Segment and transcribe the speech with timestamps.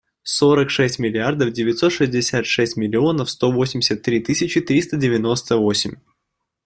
[0.23, 5.97] Сорок шесть миллиардов девятьсот шестьдесят шесть миллионов сто восемьдесят три тысячи триста девяносто восемь.